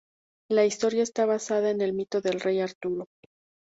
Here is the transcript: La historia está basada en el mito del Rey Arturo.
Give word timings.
La 0.49 0.65
historia 0.65 1.03
está 1.03 1.27
basada 1.27 1.69
en 1.69 1.79
el 1.79 1.93
mito 1.93 2.21
del 2.21 2.39
Rey 2.39 2.59
Arturo. 2.59 3.05